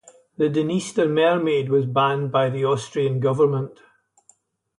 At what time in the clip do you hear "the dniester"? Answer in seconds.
0.35-1.07